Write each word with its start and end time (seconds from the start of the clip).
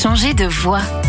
changer 0.00 0.32
de 0.32 0.46
voix. 0.46 0.99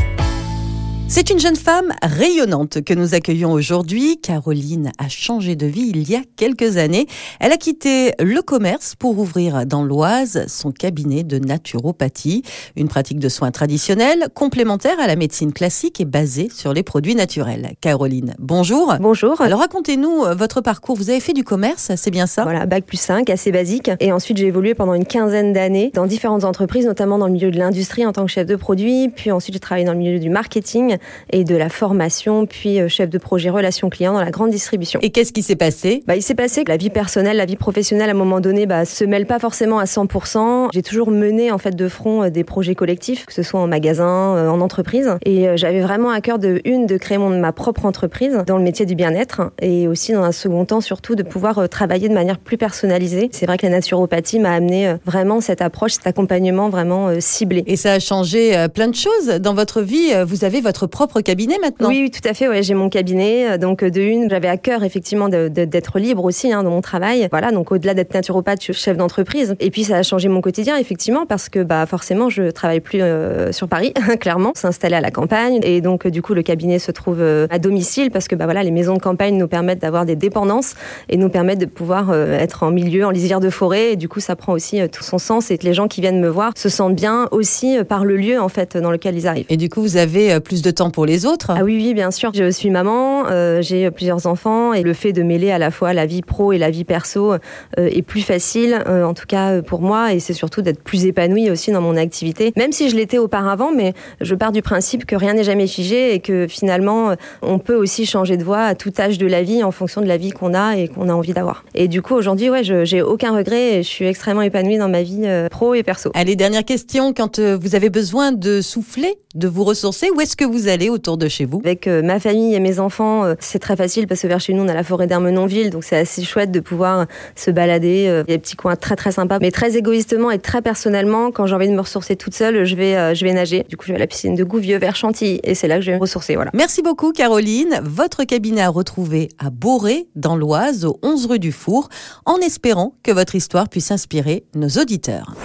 C'est 1.14 1.30
une 1.30 1.40
jeune 1.40 1.58
femme 1.58 1.92
rayonnante 2.02 2.86
que 2.86 2.94
nous 2.94 3.16
accueillons 3.16 3.52
aujourd'hui. 3.52 4.18
Caroline 4.22 4.94
a 4.98 5.10
changé 5.10 5.58
de 5.58 5.66
vie 5.66 5.92
il 5.94 6.10
y 6.10 6.16
a 6.16 6.22
quelques 6.38 6.78
années. 6.78 7.06
Elle 7.42 7.52
a 7.52 7.58
quitté 7.58 8.14
le 8.18 8.42
commerce 8.42 8.96
pour 8.96 9.20
ouvrir 9.20 9.66
dans 9.66 9.84
l'Oise 9.84 10.46
son 10.48 10.72
cabinet 10.72 11.24
de 11.24 11.38
naturopathie, 11.38 12.44
une 12.78 12.88
pratique 12.88 13.20
de 13.20 13.28
soins 13.28 13.52
traditionnels 13.52 14.30
complémentaire 14.34 15.02
à 15.02 15.08
la 15.08 15.18
médecine 15.18 15.52
classique 15.52 16.00
et 16.00 16.06
basée 16.06 16.48
sur 16.50 16.72
les 16.72 16.82
produits 16.82 17.14
naturels. 17.14 17.74
Caroline, 17.82 18.34
bonjour. 18.40 18.96
Bonjour. 19.02 19.42
Alors 19.42 19.60
racontez-nous 19.60 20.24
euh, 20.24 20.34
votre 20.34 20.62
parcours. 20.62 20.96
Vous 20.96 21.10
avez 21.10 21.20
fait 21.20 21.34
du 21.34 21.44
commerce, 21.44 21.92
c'est 21.98 22.12
bien 22.12 22.26
ça? 22.26 22.44
Voilà, 22.44 22.66
bac 22.66 22.86
plus 22.86 23.02
5, 23.02 23.30
assez 23.30 23.52
basique. 23.52 23.92
Et 24.00 24.14
ensuite, 24.14 24.38
j'ai 24.38 24.48
évolué 24.48 24.76
pendant 24.76 24.94
une 24.94 25.06
quinzaine 25.06 25.52
d'années 25.52 25.92
dans 25.94 26.06
différentes 26.06 26.46
entreprises, 26.46 26.86
notamment 26.86 27.18
dans 27.18 27.28
le 27.28 27.34
milieu 27.34 27.52
de 27.52 27.60
l'industrie 27.60 28.06
en 28.06 28.14
tant 28.14 28.24
que 28.24 28.32
chef 28.32 28.48
de 28.48 28.56
produit. 28.56 29.10
Puis 29.10 29.30
ensuite, 29.30 29.56
j'ai 29.56 29.60
travaillé 29.60 29.86
dans 29.86 29.92
le 29.92 30.00
milieu 30.00 30.18
du 30.18 30.30
marketing 30.30 31.00
et 31.32 31.44
de 31.44 31.56
la 31.56 31.70
formation, 31.70 32.46
puis 32.46 32.80
euh, 32.80 32.88
chef 32.88 33.10
de 33.10 33.18
projet 33.18 33.50
relations 33.50 33.90
clients 33.90 34.14
dans 34.14 34.22
la 34.22 34.32
grande 34.32 34.52
distribution. 34.52 35.00
Et 35.02 35.10
qu'est-ce 35.10 35.34
qui 35.34 35.44
s'est 35.44 35.56
passé? 35.56 36.04
Bah, 36.08 36.16
Il 36.16 36.22
s'est 36.22 36.36
passé 36.36 36.64
que 36.64 36.70
la 36.70 36.78
vie 36.78 36.90
personnelle, 36.90 37.38
la 37.38 37.46
vie 37.46 37.56
professionnelle, 37.56 38.10
à 38.10 38.12
un 38.12 38.16
moment 38.16 38.40
donné, 38.40 38.66
bah, 38.66 38.86
se 38.86 39.04
mêle 39.04 39.26
pas 39.26 39.40
forcément 39.40 39.80
à 39.80 39.86
100%. 39.86 40.70
J'ai 40.74 40.82
toujours 40.82 41.12
mené 41.12 41.52
en 41.52 41.58
fait 41.58 41.76
de 41.76 41.88
front 41.88 42.24
euh, 42.24 42.30
des 42.30 42.44
projets 42.44 42.76
collectifs, 42.76 43.26
que 43.26 43.34
ce 43.34 43.44
soit 43.44 43.60
en 43.60 43.68
magasin, 43.68 44.36
euh, 44.36 44.50
en 44.50 44.62
entreprise. 44.62 45.18
Et 45.26 45.48
j'avais 45.56 45.82
vraiment 45.82 46.10
à 46.10 46.22
cœur 46.22 46.40
de 46.40 46.62
une 46.66 46.86
de 46.86 46.98
créer 46.98 47.18
mon, 47.18 47.30
ma 47.30 47.52
propre 47.52 47.86
entreprise 47.86 48.44
dans 48.46 48.58
le 48.58 48.64
métier 48.64 48.86
du 48.86 48.96
bien-être 48.96 49.52
et 49.62 49.88
aussi 49.88 50.14
dans 50.14 50.24
un 50.24 50.32
second 50.32 50.66
temps 50.66 50.82
surtout 50.82 51.16
de 51.16 51.24
pouvoir 51.24 51.68
travailler 51.70 52.10
de 52.10 52.14
manière 52.14 52.38
plus 52.38 52.58
personnalisée. 52.58 53.30
C'est 53.32 53.46
vrai 53.46 53.58
que 53.58 53.66
la 53.66 53.72
naturopathie 53.72 54.40
m'a 54.40 54.54
amené 54.54 54.96
vraiment 55.06 55.42
cette 55.42 55.62
approche, 55.62 55.94
cet 55.94 56.08
accompagnement 56.08 56.70
vraiment 56.70 57.10
ciblé. 57.20 57.64
Et 57.68 57.76
ça 57.76 57.94
a 57.94 58.00
changé 58.00 58.68
plein 58.74 58.88
de 58.88 58.96
choses 58.96 59.28
dans 59.40 59.54
votre 59.54 59.82
vie. 59.82 60.12
Vous 60.26 60.46
avez 60.46 60.62
votre 60.62 60.88
propre 60.92 61.22
cabinet 61.22 61.58
maintenant. 61.62 61.90
Oui, 61.90 62.12
tout 62.12 62.28
à 62.28 62.34
fait. 62.34 62.48
Ouais, 62.48 62.62
j'ai 62.62 62.74
mon 62.74 62.90
cabinet. 62.90 63.58
Donc 63.58 63.84
de 63.84 64.02
une, 64.02 64.30
j'avais 64.30 64.48
à 64.48 64.58
cœur 64.58 64.84
effectivement 64.84 65.30
d'être 65.30 66.00
libre 66.00 66.24
aussi 66.24 66.52
hein, 66.52 66.64
dans 66.64 66.72
mon 66.72 66.82
travail. 66.82 67.28
Voilà, 67.32 67.52
donc 67.52 67.72
au-delà 67.72 67.94
d'être 67.94 68.14
naturopathe, 68.14 68.60
je 68.60 68.72
suis 68.72 68.74
chef 68.74 68.98
d'entreprise. 68.98 69.56
Et 69.60 69.72
puis 69.72 69.84
ça 69.84 69.98
a 69.98 70.04
changé 70.04 70.28
mon 70.28 70.42
quotidien 70.42 70.78
effectivement 70.78 71.26
parce 71.26 71.50
que 71.50 71.64
bah 71.64 71.86
forcément 71.86 72.30
je 72.30 72.50
travaille 72.50 72.80
plus 72.80 73.02
euh, 73.02 73.52
sur 73.52 73.68
Paris, 73.68 73.94
clairement, 74.20 74.52
s'installer 74.56 74.96
à 74.96 75.02
la 75.02 75.12
campagne. 75.12 75.60
Et 75.64 75.82
donc 75.82 76.08
du 76.08 76.22
coup 76.22 76.34
le 76.34 76.44
cabinet 76.44 76.80
se 76.80 76.92
trouve 76.92 77.22
euh, 77.22 77.48
à 77.50 77.60
domicile 77.60 78.12
parce 78.12 78.28
que 78.28 78.36
bah 78.36 78.46
voilà 78.46 78.64
les 78.64 78.72
maisons 78.72 78.96
de 78.96 79.02
campagne 79.02 79.38
nous 79.38 79.48
permettent 79.48 79.82
d'avoir 79.82 80.06
des 80.06 80.16
dépendances 80.16 80.76
et 81.10 81.18
nous 81.18 81.30
permettent 81.30 81.60
de 81.60 81.66
pouvoir 81.66 82.10
euh, 82.10 82.38
être 82.38 82.64
en 82.64 82.72
milieu, 82.72 83.06
en 83.06 83.12
lisière 83.12 83.40
de 83.40 83.50
forêt. 83.50 83.94
Et 83.94 83.96
du 83.96 84.10
coup 84.10 84.20
ça 84.20 84.36
prend 84.36 84.54
aussi 84.54 84.82
tout 84.90 85.04
son 85.04 85.18
sens 85.18 85.52
et 85.52 85.58
que 85.58 85.66
les 85.66 85.74
gens 85.74 85.88
qui 85.88 86.02
viennent 86.02 86.20
me 86.20 86.30
voir 86.30 86.54
se 86.56 86.70
sentent 86.70 86.96
bien 86.96 87.28
aussi 87.32 87.78
par 87.88 88.06
le 88.06 88.18
lieu 88.18 88.40
en 88.40 88.50
fait 88.50 88.78
dans 88.78 88.92
lequel 88.92 89.16
ils 89.16 89.28
arrivent. 89.28 89.46
Et 89.50 89.58
du 89.58 89.70
coup 89.70 89.82
vous 89.82 89.98
avez 89.98 90.40
plus 90.40 90.62
de 90.62 90.71
temps 90.72 90.90
pour 90.90 91.06
les 91.06 91.26
autres 91.26 91.52
Ah 91.56 91.64
oui, 91.64 91.76
oui, 91.78 91.94
bien 91.94 92.12
sûr. 92.12 92.32
Je 92.34 92.50
suis 92.50 92.70
maman, 92.70 93.26
euh, 93.30 93.62
j'ai 93.62 93.90
plusieurs 93.92 94.28
enfants 94.28 94.74
et 94.74 94.84
le 94.84 94.94
fait 94.94 95.14
de 95.14 95.24
mêler 95.24 95.52
à 95.52 95.58
la 95.58 95.72
fois 95.72 95.94
la 95.94 96.06
vie 96.06 96.22
pro 96.22 96.52
et 96.52 96.58
la 96.58 96.70
vie 96.70 96.84
perso 96.84 97.34
euh, 97.34 97.38
est 97.78 98.02
plus 98.02 98.22
facile, 98.22 98.84
euh, 98.88 99.04
en 99.04 99.14
tout 99.14 99.26
cas 99.28 99.62
pour 99.62 99.82
moi, 99.82 100.14
et 100.14 100.20
c'est 100.20 100.34
surtout 100.34 100.62
d'être 100.62 100.84
plus 100.84 101.06
épanouie 101.06 101.50
aussi 101.50 101.72
dans 101.72 101.82
mon 101.82 101.98
activité, 101.98 102.54
même 102.56 102.72
si 102.72 102.90
je 102.90 102.96
l'étais 102.96 103.18
auparavant, 103.18 103.72
mais 103.76 103.94
je 104.22 104.36
pars 104.36 104.52
du 104.52 104.62
principe 104.62 105.06
que 105.06 105.16
rien 105.16 105.34
n'est 105.34 105.44
jamais 105.44 105.68
figé 105.68 106.14
et 106.14 106.20
que 106.20 106.48
finalement 106.48 107.16
on 107.42 107.60
peut 107.60 107.76
aussi 107.76 108.06
changer 108.06 108.38
de 108.38 108.44
voie 108.44 108.64
à 108.64 108.76
tout 108.76 108.94
âge 109.00 109.18
de 109.18 109.28
la 109.28 109.44
vie 109.44 109.64
en 109.64 109.72
fonction 109.72 110.02
de 110.02 110.08
la 110.08 110.18
vie 110.18 110.32
qu'on 110.32 110.54
a 110.54 110.78
et 110.78 110.88
qu'on 110.88 111.10
a 111.10 111.14
envie 111.14 111.34
d'avoir. 111.34 111.64
Et 111.76 111.88
du 111.88 112.02
coup 112.02 112.16
aujourd'hui, 112.16 112.50
ouais, 112.50 112.64
j'ai 112.64 113.02
aucun 113.02 113.36
regret 113.36 113.80
et 113.80 113.84
je 113.84 113.88
suis 113.88 114.06
extrêmement 114.06 114.42
épanouie 114.42 114.78
dans 114.78 114.90
ma 114.90 115.04
vie 115.04 115.28
pro 115.50 115.74
et 115.74 115.84
perso. 115.84 116.12
Allez, 116.14 116.36
dernière 116.36 116.66
question, 116.66 117.14
quand 117.14 117.40
vous 117.40 117.76
avez 117.76 117.90
besoin 117.90 118.32
de 118.32 118.62
souffler, 118.62 119.16
de 119.36 119.48
vous 119.48 119.64
ressourcer, 119.64 120.10
où 120.16 120.22
est-ce 120.22 120.36
que 120.36 120.46
vous 120.46 120.61
allez 120.68 120.90
autour 120.90 121.18
de 121.18 121.28
chez 121.28 121.46
vous 121.46 121.62
Avec 121.64 121.88
euh, 121.88 122.02
ma 122.02 122.20
famille 122.20 122.54
et 122.56 122.60
mes 122.60 122.80
enfants, 122.80 123.24
euh, 123.24 123.36
c'est 123.40 123.60
très 123.60 123.76
facile 123.76 124.08
parce 124.08 124.22
que 124.22 124.28
vers 124.28 124.40
chez 124.40 124.54
nous, 124.54 124.64
on 124.64 124.68
a 124.68 124.74
la 124.74 124.84
forêt 124.84 125.08
d'Ermenonville, 125.08 125.70
donc 125.70 125.84
c'est 125.84 125.98
assez 125.98 126.24
chouette 126.24 126.52
de 126.52 126.60
pouvoir 126.60 127.06
se 127.36 127.52
balader. 127.52 128.08
Euh, 128.08 128.24
il 128.28 128.32
y 128.32 128.34
a 128.34 128.38
des 128.38 128.42
petits 128.42 128.56
coins 128.56 128.76
très 128.76 128.96
très 128.96 129.12
sympas, 129.12 129.40
mais 129.40 129.52
très 129.52 129.78
égoïstement 129.78 130.32
et 130.32 130.40
très 130.40 130.62
personnellement, 130.62 131.32
quand 131.32 131.46
j'ai 131.46 131.56
envie 131.56 131.68
de 131.68 131.74
me 131.74 131.82
ressourcer 131.82 132.16
toute 132.16 132.34
seule, 132.34 132.66
je 132.66 132.76
vais, 132.76 133.16
je 133.16 133.26
vais 133.26 133.34
nager. 133.34 133.66
Du 133.70 133.78
coup, 133.78 133.86
je 133.86 133.92
vais 133.92 133.98
à 133.98 134.00
la 134.00 134.08
piscine 134.08 134.36
de 134.36 134.44
Gouvieux 134.44 134.78
vers 134.78 134.96
Chantilly 134.96 135.40
et 135.44 135.56
c'est 135.56 135.68
là 135.68 135.76
que 135.76 135.82
je 135.82 135.92
vais 135.92 135.98
me 135.98 136.02
ressourcer. 136.02 136.36
Voilà. 136.36 136.52
Merci 136.54 136.82
beaucoup, 136.82 137.12
Caroline. 137.12 137.82
Votre 137.84 138.24
cabinet 138.24 138.62
à 138.62 138.70
retrouver 138.70 139.30
à 139.40 139.50
Boré, 139.50 140.08
dans 140.16 140.36
l'Oise, 140.36 140.86
au 140.86 141.00
11 141.04 141.26
rue 141.28 141.40
du 141.40 141.52
Four, 141.52 141.90
en 142.26 142.38
espérant 142.38 142.94
que 143.04 143.12
votre 143.12 143.36
histoire 143.36 143.70
puisse 143.70 143.92
inspirer 143.92 144.44
nos 144.56 144.70
auditeurs. 144.70 145.36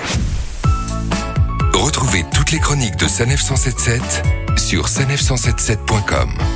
Retrouvez 1.74 2.24
toutes 2.34 2.50
les 2.52 2.58
chroniques 2.58 2.96
de 2.96 3.06
Sanef 3.06 3.40
177 3.40 4.45
sur 4.66 4.88
sanef177.com. 4.88 6.55